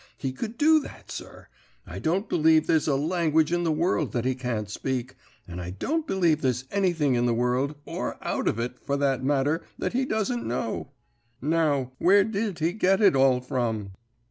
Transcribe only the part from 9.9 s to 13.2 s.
he doesn't know. "_Now, where did he get it